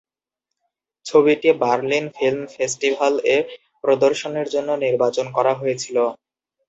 [1.05, 3.37] ছবিটি "Berlin film festival" এ
[3.83, 5.97] প্রদর্শনের জন্য নির্বাচন করা হয়েছিল।